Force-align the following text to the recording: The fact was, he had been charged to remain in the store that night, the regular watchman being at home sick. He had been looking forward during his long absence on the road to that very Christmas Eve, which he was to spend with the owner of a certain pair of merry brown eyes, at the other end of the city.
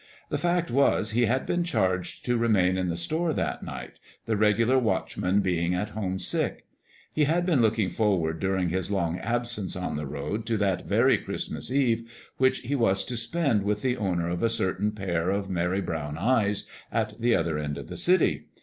The 0.29 0.39
fact 0.39 0.71
was, 0.71 1.11
he 1.11 1.25
had 1.25 1.45
been 1.45 1.63
charged 1.63 2.25
to 2.25 2.35
remain 2.35 2.75
in 2.75 2.89
the 2.89 2.97
store 2.97 3.33
that 3.33 3.61
night, 3.61 3.99
the 4.25 4.35
regular 4.35 4.79
watchman 4.79 5.41
being 5.41 5.75
at 5.75 5.89
home 5.91 6.17
sick. 6.17 6.65
He 7.13 7.25
had 7.25 7.45
been 7.45 7.61
looking 7.61 7.91
forward 7.91 8.39
during 8.39 8.69
his 8.69 8.89
long 8.89 9.19
absence 9.19 9.75
on 9.75 9.97
the 9.97 10.07
road 10.07 10.47
to 10.47 10.57
that 10.57 10.87
very 10.87 11.19
Christmas 11.19 11.71
Eve, 11.71 12.11
which 12.37 12.61
he 12.61 12.73
was 12.73 13.03
to 13.03 13.15
spend 13.15 13.61
with 13.61 13.83
the 13.83 13.95
owner 13.95 14.27
of 14.27 14.41
a 14.41 14.49
certain 14.49 14.91
pair 14.91 15.29
of 15.29 15.51
merry 15.51 15.81
brown 15.81 16.17
eyes, 16.17 16.65
at 16.91 17.21
the 17.21 17.35
other 17.35 17.59
end 17.59 17.77
of 17.77 17.87
the 17.87 17.95
city. 17.95 18.47